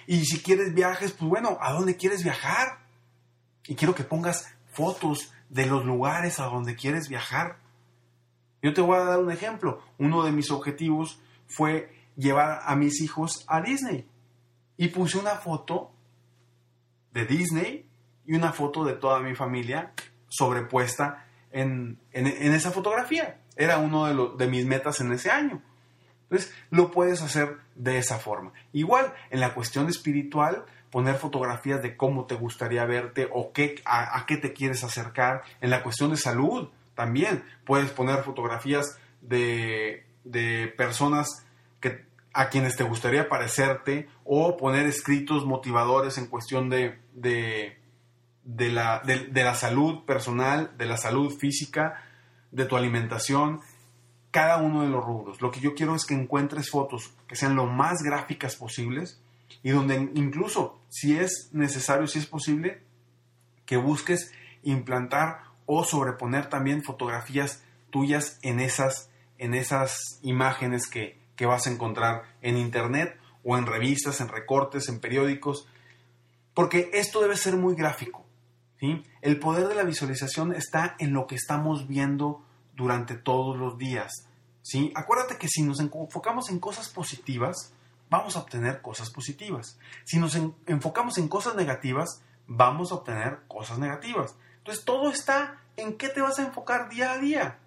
Y 0.07 0.25
si 0.25 0.41
quieres 0.41 0.75
viajes, 0.75 1.13
pues 1.13 1.29
bueno, 1.29 1.59
¿a 1.61 1.73
dónde 1.73 1.97
quieres 1.97 2.23
viajar? 2.23 2.79
Y 3.67 3.75
quiero 3.75 3.95
que 3.95 4.05
pongas 4.05 4.47
fotos 4.73 5.33
de 5.49 5.67
los 5.67 5.85
lugares 5.85 6.41
a 6.41 6.47
donde 6.47 6.77
quieres 6.77 7.09
viajar. 7.09 7.59
Yo 8.63 8.75
te 8.75 8.81
voy 8.81 8.97
a 8.97 9.05
dar 9.05 9.21
un 9.21 9.31
ejemplo. 9.31 9.83
Uno 9.99 10.25
de 10.25 10.33
mis 10.33 10.51
objetivos 10.51 11.21
fue 11.47 11.95
llevar 12.17 12.61
a 12.65 12.77
mis 12.77 13.01
hijos 13.01 13.45
a 13.47 13.61
Disney. 13.61 14.09
Y 14.77 14.89
puse 14.89 15.19
una 15.19 15.37
foto 15.37 15.93
de 17.13 17.25
Disney 17.25 17.89
y 18.27 18.35
una 18.35 18.53
foto 18.53 18.85
de 18.85 18.95
toda 18.95 19.21
mi 19.21 19.35
familia 19.35 19.93
sobrepuesta 20.29 21.27
en, 21.51 22.01
esa 22.13 22.73
fotografía. 22.73 23.41
Era 23.57 23.79
uno 23.79 24.07
de, 24.07 24.45
de 24.45 24.51
mis 24.51 24.67
metas 24.67 25.01
en 25.01 25.13
ese 25.13 25.31
año. 25.31 25.63
Entonces, 26.25 26.53
lo 26.71 26.91
puedes 26.91 27.23
hacer 27.23 27.59
de 27.75 27.99
esa 27.99 28.19
forma. 28.19 28.53
Igual, 28.73 29.13
en 29.31 29.41
la 29.41 29.55
cuestión 29.55 29.89
espiritual, 29.89 30.65
poner 30.91 31.17
fotografías 31.17 31.83
de 31.83 31.97
cómo 31.97 32.27
te 32.27 32.37
gustaría 32.37 32.85
verte 32.85 33.29
o 33.33 33.53
qué, 33.53 33.83
a, 33.85 34.25
qué 34.27 34.37
te 34.37 34.53
quieres 34.53 34.85
acercar. 34.85 35.43
En 35.61 35.71
la 35.71 35.83
cuestión 35.83 36.11
de 36.13 36.17
salud 36.17 36.69
también 36.95 37.43
puedes 37.65 37.91
poner 37.91 38.23
fotografías 38.23 38.97
de, 39.21 40.05
personas 40.77 41.45
que, 41.81 42.05
a 42.33 42.49
quienes 42.49 42.77
te 42.77 42.85
gustaría 42.85 43.29
parecerte 43.29 44.09
o 44.25 44.57
poner 44.57 44.87
escritos 44.87 45.45
motivadores 45.45 46.17
en 46.17 46.27
cuestión 46.27 46.71
de, 46.71 46.99
de, 47.13 47.77
la, 48.71 49.01
de 49.05 49.45
la 49.45 49.55
salud 49.57 50.05
personal, 50.05 50.77
de 50.79 50.87
la 50.87 50.97
salud 50.97 51.37
física, 51.37 52.05
de 52.53 52.67
tu 52.67 52.77
alimentación 52.77 53.61
cada 54.35 54.57
uno 54.57 54.83
de 54.83 54.89
los 54.89 55.05
rubros. 55.05 55.41
Lo 55.41 55.53
que 55.53 55.61
yo 55.61 55.77
quiero 55.77 55.95
es 55.95 56.05
que 56.05 56.13
encuentres 56.13 56.69
fotos 56.69 57.15
que 57.29 57.37
sean 57.37 57.55
lo 57.55 57.67
más 57.67 58.03
gráficas 58.03 58.57
posibles 58.57 59.23
y 59.63 59.71
donde 59.71 60.11
incluso, 60.17 60.81
si 60.89 61.17
es 61.17 61.51
necesario, 61.53 62.09
si 62.09 62.19
es 62.19 62.27
posible, 62.27 62.83
que 63.65 63.77
busques 63.77 64.33
implantar 64.65 65.45
o 65.67 65.85
sobreponer 65.85 66.49
también 66.49 66.83
fotografías 66.83 67.63
tuyas 67.91 68.41
en 68.43 68.59
esas, 68.59 69.09
en 69.39 69.55
esas 69.55 70.19
imágenes 70.23 70.89
que, 70.89 71.17
que 71.37 71.47
vas 71.47 71.69
a 71.69 71.71
encontrar 71.71 72.25
en 72.43 72.57
internet 72.57 73.17
o 73.45 73.57
en 73.57 73.67
revistas, 73.67 74.21
en 74.21 74.27
recortes, 74.27 74.89
en 74.89 74.99
periódicos, 74.99 75.69
porque 76.55 76.91
esto 76.93 77.23
debe 77.23 77.37
ser 77.37 77.55
muy 77.55 77.77
gráfico. 77.77 78.27
¿sí? 78.81 79.01
El 79.23 79.39
poder 79.39 79.69
de 79.69 79.77
la 79.77 79.85
visualización 79.85 80.53
está 80.53 80.97
en 80.99 81.13
lo 81.13 81.29
que 81.29 81.37
estamos 81.37 81.87
viendo 81.87 82.45
durante 82.77 83.15
todos 83.15 83.57
los 83.57 83.79
días. 83.79 84.27
¿sí? 84.63 84.93
Acuérdate 84.95 85.37
que 85.39 85.49
si 85.49 85.63
nos 85.63 85.81
enfocamos 85.81 86.51
en 86.51 86.59
cosas 86.59 86.89
positivas, 86.89 87.73
vamos 88.11 88.37
a 88.37 88.41
obtener 88.41 88.83
cosas 88.83 89.11
positivas. 89.11 89.79
Si 90.05 90.19
nos 90.19 90.37
enfocamos 90.67 91.19
en 91.19 91.29
cosas 91.29 91.55
negativas, 91.55 92.23
vamos 92.47 92.93
a 92.93 92.97
obtener 92.97 93.41
cosas 93.49 93.79
negativas. 93.79 94.35
Entonces 94.59 94.85
todo 94.85 95.11
está 95.11 95.61
en 95.77 95.97
qué 95.97 96.09
te 96.09 96.21
vas 96.21 96.39
a 96.39 96.43
enfocar 96.43 96.89
día 96.89 97.13
a 97.13 97.19
día. 97.19 97.59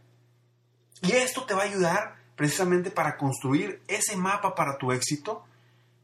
Y 1.02 1.12
esto 1.12 1.44
te 1.44 1.54
va 1.54 1.64
a 1.64 1.66
ayudar 1.66 2.16
precisamente 2.36 2.92
para 2.92 3.18
construir 3.18 3.82
ese 3.88 4.16
mapa 4.16 4.56
para 4.56 4.78
tu 4.78 4.92
éxito 4.92 5.44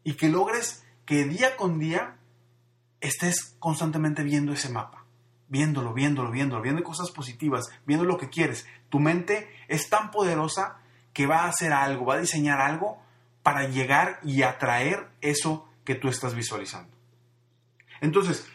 y 0.04 0.16
que 0.16 0.30
logres 0.30 0.84
que 1.06 1.26
día 1.26 1.56
con 1.56 1.80
día 1.80 2.16
estés 3.02 3.56
constantemente 3.60 4.24
viendo 4.24 4.54
ese 4.54 4.70
mapa. 4.70 5.03
Viéndolo, 5.48 5.94
viéndolo, 5.94 6.32
viéndolo, 6.32 6.62
viendo 6.62 6.84
cosas 6.84 7.12
positivas, 7.12 7.66
viendo 7.86 8.06
lo 8.06 8.18
que 8.18 8.30
quieres. 8.30 8.66
Tu 8.90 9.00
mente 9.00 9.50
es 9.68 9.90
tan 9.90 10.12
poderosa 10.12 10.78
que 11.14 11.28
va 11.28 11.42
a 11.42 11.50
hacer 11.50 11.74
algo, 11.74 12.06
va 12.06 12.16
a 12.16 12.20
diseñar 12.20 12.60
algo 12.60 13.02
para 13.44 13.68
llegar 13.68 14.20
y 14.24 14.42
atraer 14.42 15.10
eso 15.22 15.70
que 15.84 15.96
tú 15.96 16.08
estás 16.08 16.34
visualizando. 16.34 16.96
Entonces, 18.02 18.48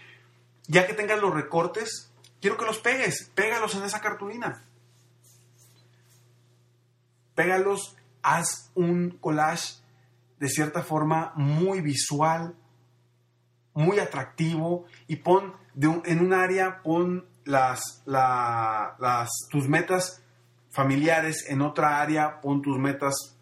ya 0.67 0.87
que 0.87 0.95
tengas 0.95 1.21
los 1.21 1.33
recortes, 1.33 2.11
quiero 2.41 2.57
que 2.57 2.65
los 2.65 2.79
pegues, 2.79 3.31
pégalos 3.35 3.75
en 3.75 3.85
esa 3.85 4.01
cartulina. 4.01 4.63
Pégalos, 7.35 7.97
haz 8.23 8.71
un 8.75 9.11
collage 9.21 9.75
de 10.39 10.49
cierta 10.49 10.83
forma 10.83 11.33
muy 11.37 11.81
visual, 11.81 12.55
muy 13.79 14.01
atractivo 14.01 14.87
y 15.07 15.17
pon 15.17 15.55
en 15.81 16.19
un 16.19 16.33
área, 16.33 16.83
pon 16.83 17.27
las, 17.45 18.03
tus 19.51 19.69
metas 19.69 20.21
familiares, 20.71 21.45
en 21.49 21.63
otra 21.63 22.01
área 22.01 22.41
pon 22.41 22.61
tus 22.61 22.77
metas 22.77 23.37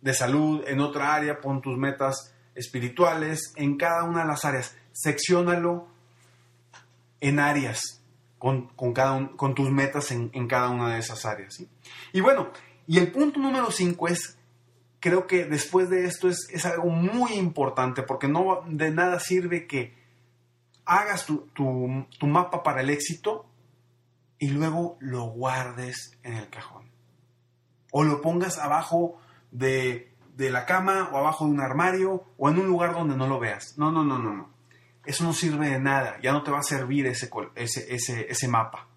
de 0.00 0.12
salud, 0.12 0.64
en 0.66 0.80
otra 0.80 1.14
área 1.14 1.40
pon 1.40 1.62
tus 1.62 1.78
metas 1.78 2.34
espirituales, 2.56 3.52
en 3.54 3.76
cada 3.76 4.02
una 4.02 4.22
de 4.22 4.26
las 4.26 4.44
áreas. 4.44 4.76
Secciónalo 4.90 5.86
en 7.20 7.38
áreas 7.38 8.02
con, 8.38 8.66
cada 8.92 9.30
con 9.36 9.54
tus 9.54 9.70
metas 9.70 10.10
en, 10.10 10.48
cada 10.48 10.70
una 10.70 10.94
de 10.94 10.98
esas 10.98 11.24
áreas. 11.24 11.62
Y 12.12 12.20
bueno, 12.20 12.50
y 12.88 12.98
el 12.98 13.12
punto 13.12 13.38
número 13.38 13.70
5 13.70 14.08
es, 14.08 14.36
creo 15.04 15.26
que 15.26 15.44
después 15.44 15.90
de 15.90 16.06
esto 16.06 16.30
es, 16.30 16.48
es, 16.50 16.64
algo 16.64 16.88
muy 16.88 17.34
importante 17.34 18.02
porque 18.02 18.26
no 18.26 18.62
de 18.66 18.90
nada 18.90 19.20
sirve 19.20 19.66
que 19.66 19.94
hagas 20.86 21.26
tu, 21.26 21.46
tu 21.54 22.26
mapa 22.26 22.62
para 22.62 22.80
el 22.80 22.88
éxito 22.88 23.44
y 24.38 24.48
luego 24.48 24.96
lo 25.00 25.26
guardes 25.26 26.18
en 26.22 26.32
el 26.32 26.48
cajón. 26.48 26.90
O 27.92 28.02
lo 28.02 28.22
pongas 28.22 28.56
abajo 28.56 29.20
de, 29.50 30.10
la 30.38 30.64
cama 30.64 31.10
o 31.12 31.18
abajo 31.18 31.44
de 31.44 31.50
un 31.50 31.60
armario 31.60 32.24
o 32.38 32.48
en 32.48 32.58
un 32.58 32.66
lugar 32.66 32.94
donde 32.94 33.14
no 33.14 33.26
lo 33.26 33.38
veas. 33.38 33.76
No, 33.76 33.92
no, 33.92 34.04
no, 34.04 34.18
no, 34.18 34.34
no. 34.34 34.54
Eso 35.04 35.24
no 35.24 35.34
sirve 35.34 35.68
de 35.68 35.80
nada. 35.80 36.18
Ya 36.22 36.32
no 36.32 36.42
te 36.42 36.50
va 36.50 36.60
a 36.60 36.62
servir 36.62 37.06
ese, 37.06 37.28
ese, 37.56 37.94
ese, 37.94 38.26
ese 38.30 38.48
mapa. 38.48 38.88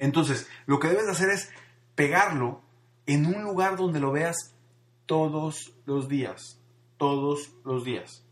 Entonces, 0.00 0.48
lo 0.66 0.80
que 0.80 0.88
debes 0.88 1.06
de 1.06 1.12
hacer 1.12 1.30
es 1.30 1.50
pegarlo 1.94 2.62
en 3.06 3.26
un 3.26 3.44
lugar 3.44 3.76
donde 3.76 4.00
lo 4.00 4.10
veas 4.10 4.56
todos 5.06 5.74
los 5.84 6.08
días, 6.08 6.60
todos 6.96 7.52
los 7.64 7.84
días. 7.84 8.24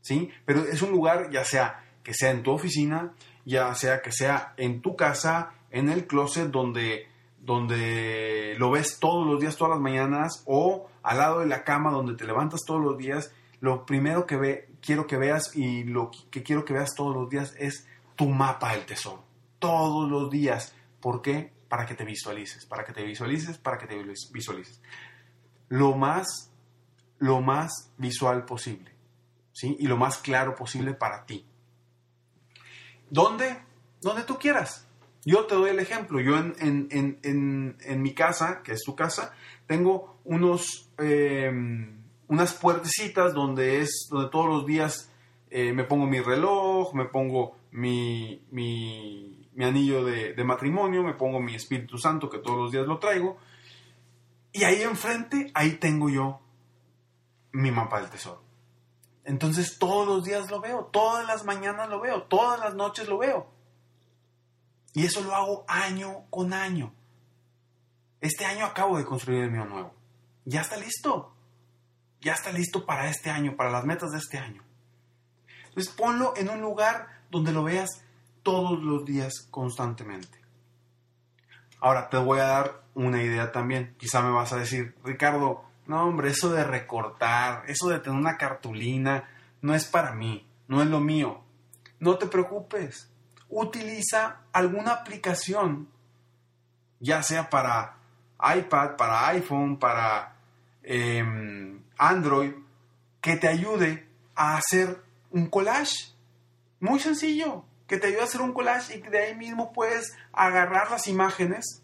¿Sí? 0.00 0.30
Pero 0.44 0.60
es 0.64 0.82
un 0.82 0.90
lugar 0.90 1.30
ya 1.30 1.44
sea 1.44 1.84
que 2.02 2.14
sea 2.14 2.30
en 2.30 2.42
tu 2.42 2.52
oficina, 2.52 3.14
ya 3.44 3.74
sea 3.74 4.00
que 4.02 4.12
sea 4.12 4.54
en 4.56 4.80
tu 4.80 4.94
casa, 4.94 5.52
en 5.70 5.88
el 5.88 6.06
closet 6.06 6.50
donde 6.50 7.08
donde 7.46 8.56
lo 8.58 8.72
ves 8.72 8.98
todos 8.98 9.24
los 9.24 9.40
días, 9.40 9.56
todas 9.56 9.74
las 9.74 9.80
mañanas, 9.80 10.42
o 10.46 10.88
al 11.04 11.18
lado 11.18 11.40
de 11.40 11.46
la 11.46 11.62
cama 11.62 11.92
donde 11.92 12.14
te 12.14 12.26
levantas 12.26 12.62
todos 12.66 12.82
los 12.82 12.98
días, 12.98 13.32
lo 13.60 13.86
primero 13.86 14.26
que 14.26 14.36
ve, 14.36 14.68
quiero 14.80 15.06
que 15.06 15.16
veas 15.16 15.54
y 15.54 15.84
lo 15.84 16.10
que 16.30 16.42
quiero 16.42 16.64
que 16.64 16.74
veas 16.74 16.94
todos 16.94 17.14
los 17.14 17.30
días 17.30 17.54
es 17.58 17.86
tu 18.16 18.28
mapa 18.28 18.72
del 18.72 18.84
tesoro. 18.84 19.24
Todos 19.60 20.10
los 20.10 20.28
días. 20.28 20.74
¿Por 21.00 21.22
qué? 21.22 21.52
Para 21.68 21.86
que 21.86 21.94
te 21.94 22.04
visualices, 22.04 22.66
para 22.66 22.84
que 22.84 22.92
te 22.92 23.04
visualices, 23.04 23.58
para 23.58 23.78
que 23.78 23.86
te 23.86 23.96
visualices. 24.32 24.82
Lo 25.68 25.96
más, 25.96 26.52
lo 27.18 27.40
más 27.40 27.92
visual 27.98 28.44
posible, 28.44 28.92
¿sí? 29.52 29.76
Y 29.78 29.86
lo 29.86 29.96
más 29.96 30.18
claro 30.18 30.54
posible 30.54 30.94
para 30.94 31.26
ti. 31.26 31.46
¿Dónde? 33.10 33.56
Donde 34.00 34.22
tú 34.22 34.38
quieras. 34.38 34.86
Yo 35.24 35.44
te 35.46 35.56
doy 35.56 35.70
el 35.70 35.80
ejemplo. 35.80 36.20
Yo 36.20 36.36
en, 36.38 38.02
mi 38.02 38.14
casa, 38.14 38.62
que 38.62 38.72
es 38.72 38.82
tu 38.84 38.94
casa, 38.94 39.34
tengo 39.66 40.20
unos, 40.24 40.88
em, 40.98 42.00
unas 42.28 42.54
puertecitas 42.54 43.34
donde, 43.34 43.80
es, 43.80 44.06
donde 44.08 44.30
todos 44.30 44.46
los 44.46 44.66
días 44.66 45.10
eh, 45.50 45.72
me 45.72 45.84
pongo 45.84 46.06
mi 46.06 46.20
reloj, 46.20 46.94
me 46.94 47.06
pongo 47.06 47.56
mi, 47.72 48.42
mi, 48.50 49.48
anillo 49.58 50.04
de, 50.04 50.34
de, 50.34 50.44
matrimonio, 50.44 51.02
me 51.02 51.14
pongo 51.14 51.40
mi 51.40 51.54
Espíritu 51.54 51.98
Santo, 51.98 52.30
que 52.30 52.38
todos 52.38 52.58
los 52.58 52.72
días 52.72 52.86
lo 52.86 52.98
traigo. 52.98 53.36
Y 54.56 54.64
ahí 54.64 54.82
enfrente, 54.82 55.50
ahí 55.52 55.72
tengo 55.72 56.08
yo 56.08 56.40
mi 57.52 57.70
mapa 57.70 58.00
del 58.00 58.08
tesoro. 58.08 58.42
Entonces 59.22 59.78
todos 59.78 60.06
los 60.06 60.24
días 60.24 60.50
lo 60.50 60.62
veo, 60.62 60.86
todas 60.86 61.26
las 61.26 61.44
mañanas 61.44 61.90
lo 61.90 62.00
veo, 62.00 62.22
todas 62.22 62.58
las 62.58 62.74
noches 62.74 63.06
lo 63.06 63.18
veo. 63.18 63.52
Y 64.94 65.04
eso 65.04 65.20
lo 65.20 65.34
hago 65.34 65.66
año 65.68 66.24
con 66.30 66.54
año. 66.54 66.94
Este 68.22 68.46
año 68.46 68.64
acabo 68.64 68.96
de 68.96 69.04
construir 69.04 69.44
el 69.44 69.50
mío 69.50 69.66
nuevo. 69.66 69.92
Ya 70.46 70.62
está 70.62 70.78
listo. 70.78 71.36
Ya 72.22 72.32
está 72.32 72.50
listo 72.50 72.86
para 72.86 73.10
este 73.10 73.28
año, 73.28 73.56
para 73.56 73.70
las 73.70 73.84
metas 73.84 74.12
de 74.12 74.18
este 74.18 74.38
año. 74.38 74.64
Entonces 75.68 75.92
ponlo 75.92 76.32
en 76.34 76.48
un 76.48 76.62
lugar 76.62 77.24
donde 77.30 77.52
lo 77.52 77.62
veas 77.62 77.90
todos 78.42 78.82
los 78.82 79.04
días 79.04 79.46
constantemente. 79.50 80.40
Ahora 81.78 82.08
te 82.08 82.16
voy 82.16 82.38
a 82.38 82.44
dar 82.44 82.85
una 82.96 83.22
idea 83.22 83.52
también. 83.52 83.94
Quizá 83.96 84.20
me 84.22 84.32
vas 84.32 84.52
a 84.52 84.58
decir, 84.58 84.96
Ricardo, 85.04 85.64
no 85.86 86.02
hombre, 86.02 86.30
eso 86.30 86.50
de 86.50 86.64
recortar, 86.64 87.62
eso 87.68 87.88
de 87.88 88.00
tener 88.00 88.18
una 88.18 88.36
cartulina, 88.36 89.28
no 89.62 89.72
es 89.76 89.84
para 89.84 90.12
mí, 90.12 90.44
no 90.66 90.82
es 90.82 90.88
lo 90.88 90.98
mío. 90.98 91.42
No 92.00 92.18
te 92.18 92.26
preocupes 92.26 93.08
utiliza 93.48 94.40
alguna 94.52 94.92
aplicación, 94.92 95.88
ya 97.00 97.22
sea 97.22 97.48
para 97.50 97.96
iPad, 98.56 98.96
para 98.96 99.28
iPhone, 99.28 99.78
para 99.78 100.36
em, 100.82 101.80
Android, 101.98 102.52
que 103.20 103.36
te 103.36 103.48
ayude 103.48 104.08
a 104.34 104.56
hacer 104.56 105.02
un 105.30 105.48
collage. 105.48 106.14
Muy 106.80 107.00
sencillo, 107.00 107.64
que 107.86 107.98
te 107.98 108.08
ayude 108.08 108.20
a 108.20 108.24
hacer 108.24 108.40
un 108.40 108.52
collage 108.52 108.96
y 108.96 109.00
que 109.00 109.10
de 109.10 109.26
ahí 109.26 109.34
mismo 109.34 109.72
puedes 109.72 110.16
agarrar 110.32 110.90
las 110.90 111.06
imágenes 111.06 111.82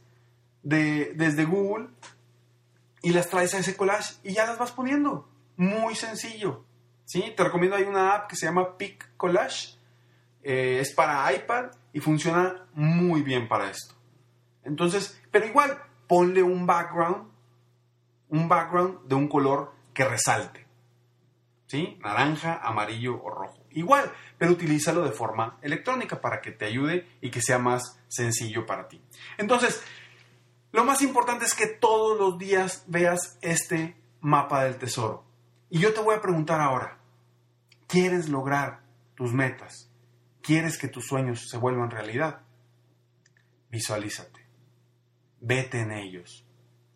de, 0.62 1.12
desde 1.14 1.44
Google 1.44 1.88
y 3.02 3.10
las 3.10 3.28
traes 3.28 3.54
a 3.54 3.58
ese 3.58 3.76
collage 3.76 4.14
y 4.22 4.32
ya 4.32 4.46
las 4.46 4.58
vas 4.58 4.72
poniendo. 4.72 5.28
Muy 5.56 5.94
sencillo. 5.94 6.64
¿sí? 7.04 7.32
Te 7.36 7.44
recomiendo, 7.44 7.76
hay 7.76 7.84
una 7.84 8.14
app 8.14 8.28
que 8.28 8.36
se 8.36 8.46
llama 8.46 8.76
Pic 8.76 9.16
Collage 9.16 9.82
eh, 10.42 10.78
es 10.80 10.92
para 10.92 11.32
iPad 11.32 11.70
y 11.92 12.00
funciona 12.00 12.66
muy 12.74 13.22
bien 13.22 13.48
para 13.48 13.70
esto. 13.70 13.94
Entonces, 14.64 15.20
pero 15.30 15.46
igual, 15.46 15.78
ponle 16.08 16.42
un 16.42 16.66
background, 16.66 17.28
un 18.28 18.48
background 18.48 19.06
de 19.06 19.14
un 19.14 19.28
color 19.28 19.72
que 19.94 20.04
resalte. 20.04 20.66
¿Sí? 21.66 21.98
Naranja, 22.02 22.60
amarillo 22.62 23.22
o 23.22 23.30
rojo. 23.30 23.64
Igual, 23.70 24.12
pero 24.36 24.52
utilízalo 24.52 25.02
de 25.02 25.12
forma 25.12 25.58
electrónica 25.62 26.20
para 26.20 26.42
que 26.42 26.52
te 26.52 26.66
ayude 26.66 27.08
y 27.22 27.30
que 27.30 27.40
sea 27.40 27.58
más 27.58 27.98
sencillo 28.08 28.66
para 28.66 28.88
ti. 28.88 29.00
Entonces, 29.38 29.82
lo 30.72 30.84
más 30.84 31.02
importante 31.02 31.44
es 31.44 31.54
que 31.54 31.66
todos 31.66 32.18
los 32.18 32.38
días 32.38 32.84
veas 32.86 33.38
este 33.42 33.96
mapa 34.20 34.64
del 34.64 34.76
tesoro. 34.76 35.24
Y 35.68 35.78
yo 35.78 35.92
te 35.92 36.00
voy 36.00 36.14
a 36.14 36.20
preguntar 36.20 36.60
ahora, 36.60 36.98
¿quieres 37.86 38.28
lograr 38.28 38.80
tus 39.14 39.32
metas? 39.32 39.90
¿Quieres 40.40 40.78
que 40.78 40.88
tus 40.88 41.06
sueños 41.06 41.48
se 41.48 41.58
vuelvan 41.58 41.90
realidad? 41.90 42.40
Visualízate. 43.70 44.46
Vete 45.40 45.80
en 45.80 45.92
ellos. 45.92 46.46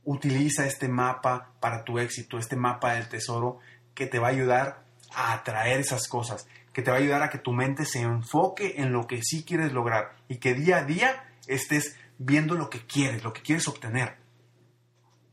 Utiliza 0.04 0.66
este 0.66 0.88
mapa 0.88 1.52
para 1.60 1.84
tu 1.84 1.98
éxito, 1.98 2.38
este 2.38 2.56
mapa 2.56 2.94
del 2.94 3.08
tesoro 3.08 3.58
que 3.94 4.06
te 4.06 4.18
va 4.18 4.28
a 4.28 4.30
ayudar 4.30 4.84
a 5.14 5.32
atraer 5.32 5.80
esas 5.80 6.08
cosas, 6.08 6.48
que 6.72 6.82
te 6.82 6.90
va 6.90 6.96
a 6.96 7.00
ayudar 7.00 7.22
a 7.22 7.30
que 7.30 7.38
tu 7.38 7.52
mente 7.52 7.84
se 7.84 8.02
enfoque 8.02 8.74
en 8.78 8.92
lo 8.92 9.06
que 9.06 9.22
sí 9.22 9.44
quieres 9.44 9.72
lograr 9.72 10.16
y 10.28 10.38
que 10.38 10.54
día 10.54 10.78
a 10.78 10.84
día 10.84 11.24
estés 11.46 11.96
viendo 12.18 12.54
lo 12.54 12.70
que 12.70 12.80
quieres, 12.80 13.24
lo 13.24 13.32
que 13.32 13.42
quieres 13.42 13.68
obtener. 13.68 14.16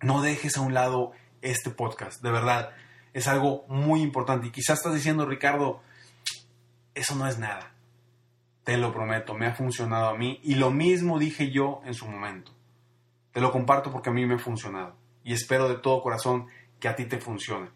No 0.02 0.22
dejes 0.22 0.58
a 0.58 0.62
un 0.62 0.74
lado 0.74 1.12
este 1.41 1.69
podcast, 1.69 2.22
de 2.22 2.32
verdad. 2.32 2.72
Es 3.13 3.28
algo 3.28 3.65
muy 3.67 4.02
importante. 4.02 4.48
Y 4.48 4.52
quizás 4.52 4.80
estás 4.80 4.93
diciendo, 4.93 5.26
Ricardo, 5.26 5.82
eso 6.96 7.15
no 7.15 7.28
es 7.28 7.39
nada. 7.39 7.74
Te 8.63 8.78
lo 8.78 8.93
prometo, 8.93 9.34
me 9.34 9.46
ha 9.46 9.54
funcionado 9.54 10.08
a 10.08 10.17
mí 10.17 10.39
y 10.43 10.56
lo 10.56 10.72
mismo 10.72 11.19
dije 11.19 11.52
yo 11.52 11.82
en 11.86 11.93
su 11.93 12.08
momento. 12.08 12.52
Te 13.32 13.41
lo 13.41 13.52
comparto 13.52 13.91
porque 13.91 14.10
a 14.10 14.13
mí 14.13 14.26
me 14.26 14.36
ha 14.36 14.39
funcionado 14.39 14.96
y 15.24 15.34
espero 15.34 15.67
de 15.67 15.76
todo 15.76 16.02
corazón 16.02 16.48
que 16.80 16.88
a 16.88 16.96
ti 16.96 17.06
te 17.06 17.19
funcione. 17.19 17.69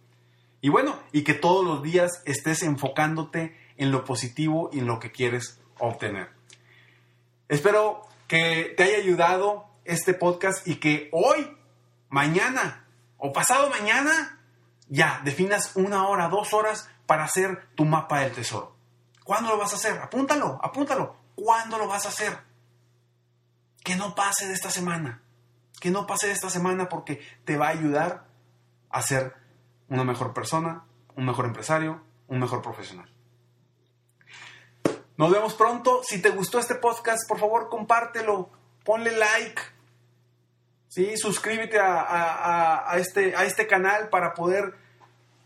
Y 0.62 0.70
bueno, 0.70 0.98
y 1.12 1.24
que 1.24 1.34
todos 1.34 1.66
los 1.66 1.84
días 1.84 2.22
estés 2.26 2.64
enfocándote 2.64 3.58
en 3.78 3.92
lo 3.92 4.06
positivo 4.06 4.70
y 4.72 4.80
en 4.80 4.88
lo 4.88 5.00
que 5.00 5.12
quieres 5.12 5.60
obtener. 5.80 6.30
Espero 7.50 8.07
que 8.28 8.74
te 8.76 8.84
haya 8.84 8.98
ayudado 8.98 9.68
este 9.86 10.14
podcast 10.14 10.68
y 10.68 10.76
que 10.76 11.10
hoy, 11.12 11.58
mañana 12.10 12.86
o 13.18 13.32
pasado 13.34 13.70
mañana 13.70 14.40
ya 14.90 15.22
definas 15.24 15.72
una 15.76 16.08
hora, 16.08 16.30
dos 16.30 16.54
horas 16.54 16.90
para 17.06 17.24
hacer 17.24 17.70
tu 17.76 17.86
mapa 17.86 18.20
del 18.20 18.34
tesoro. 18.34 18.76
¿Cuándo 19.24 19.50
lo 19.50 19.58
vas 19.58 19.74
a 19.74 19.78
hacer? 19.78 19.98
Apúntalo, 20.00 20.60
apúntalo. 20.64 21.18
¿Cuándo 21.36 21.78
lo 21.78 21.88
vas 21.88 22.06
a 22.06 22.10
hacer? 22.10 22.38
Que 23.84 23.96
no 23.96 24.16
pase 24.16 24.48
de 24.48 24.54
esta 24.54 24.70
semana. 24.70 25.22
Que 25.80 25.92
no 25.92 26.08
pase 26.08 26.28
de 26.28 26.34
esta 26.34 26.50
semana 26.50 26.90
porque 26.90 27.22
te 27.46 27.58
va 27.58 27.68
a 27.68 27.72
ayudar 27.72 28.28
a 28.90 29.02
ser 29.02 29.36
una 29.90 30.04
mejor 30.04 30.34
persona, 30.34 30.86
un 31.16 31.26
mejor 31.26 31.46
empresario, 31.46 32.02
un 32.28 32.40
mejor 32.40 32.62
profesional. 32.62 33.10
Nos 35.18 35.32
vemos 35.32 35.54
pronto. 35.56 36.02
Si 36.04 36.22
te 36.22 36.30
gustó 36.30 36.60
este 36.60 36.76
podcast, 36.76 37.28
por 37.28 37.40
favor, 37.40 37.70
compártelo. 37.70 38.50
Ponle 38.84 39.12
like. 39.12 39.62
¿sí? 40.88 41.18
Suscríbete 41.18 41.80
a, 41.80 42.94
este, 42.98 43.36
a 43.36 43.46
este 43.46 43.68
canal 43.68 44.10
para 44.10 44.34
poder 44.34 44.76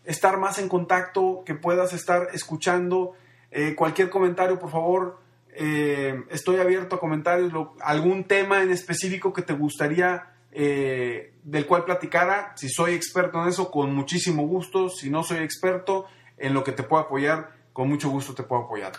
estar 0.03 0.37
más 0.37 0.59
en 0.59 0.67
contacto, 0.67 1.43
que 1.45 1.55
puedas 1.55 1.93
estar 1.93 2.29
escuchando 2.33 3.13
eh, 3.51 3.75
cualquier 3.75 4.09
comentario, 4.09 4.57
por 4.57 4.71
favor, 4.71 5.19
eh, 5.53 6.23
estoy 6.29 6.57
abierto 6.59 6.95
a 6.95 6.99
comentarios, 6.99 7.51
algún 7.81 8.23
tema 8.23 8.63
en 8.63 8.71
específico 8.71 9.33
que 9.33 9.41
te 9.41 9.53
gustaría 9.53 10.33
eh, 10.51 11.33
del 11.43 11.65
cual 11.65 11.83
platicara. 11.83 12.53
Si 12.55 12.69
soy 12.69 12.93
experto 12.93 13.41
en 13.41 13.49
eso, 13.49 13.69
con 13.69 13.93
muchísimo 13.93 14.47
gusto. 14.47 14.89
Si 14.89 15.09
no 15.09 15.23
soy 15.23 15.39
experto 15.39 16.05
en 16.37 16.53
lo 16.53 16.63
que 16.63 16.71
te 16.71 16.83
puedo 16.83 17.03
apoyar, 17.03 17.51
con 17.73 17.89
mucho 17.89 18.09
gusto 18.09 18.33
te 18.33 18.43
puedo 18.43 18.63
apoyar. 18.63 18.93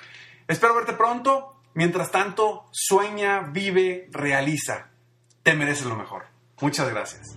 Espero 0.49 0.75
verte 0.75 0.93
pronto. 0.93 1.57
Mientras 1.75 2.11
tanto, 2.11 2.69
sueña, 2.71 3.41
vive, 3.41 4.09
realiza. 4.13 4.91
Te 5.43 5.55
mereces 5.55 5.87
lo 5.87 5.97
mejor. 5.97 6.27
Muchas 6.61 6.89
gracias. 6.91 7.37